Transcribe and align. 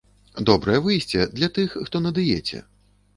Добрае 0.49 0.77
выйсце 0.85 1.27
для 1.39 1.49
тых, 1.57 1.75
хто 1.89 2.01
на 2.07 2.13
дыеце. 2.19 2.63